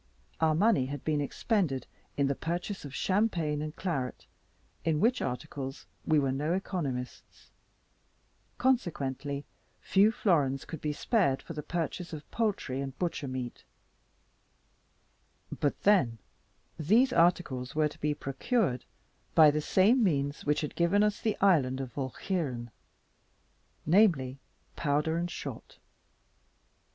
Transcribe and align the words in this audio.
Our 0.39 0.55
money 0.55 0.87
had 0.87 1.03
been 1.03 1.21
expended 1.21 1.85
in 2.17 2.25
the 2.25 2.33
purchase 2.33 2.85
of 2.85 2.95
champagne 2.95 3.61
and 3.61 3.75
claret, 3.75 4.25
in 4.83 4.99
which 4.99 5.21
articles 5.21 5.85
we 6.07 6.17
were 6.17 6.31
no 6.31 6.53
economists, 6.53 7.51
consequently 8.57 9.45
few 9.79 10.11
florins 10.11 10.65
could 10.65 10.81
be 10.81 10.91
spared 10.91 11.43
for 11.43 11.53
the 11.53 11.61
purchase 11.61 12.13
of 12.13 12.25
poultry 12.31 12.81
and 12.81 12.97
butcher 12.97 13.27
meat; 13.27 13.63
but 15.59 15.83
then 15.83 16.17
these 16.79 17.13
articles 17.13 17.75
were 17.75 17.87
to 17.87 18.01
be 18.01 18.15
procured, 18.15 18.85
by 19.35 19.51
the 19.51 19.61
same 19.61 20.03
means 20.03 20.47
which 20.47 20.61
had 20.61 20.73
given 20.73 21.03
us 21.03 21.21
the 21.21 21.37
island 21.41 21.79
of 21.79 21.93
Walcheren, 21.95 22.71
namely 23.85 24.39
powder 24.75 25.15
and 25.17 25.29
shot. 25.29 25.77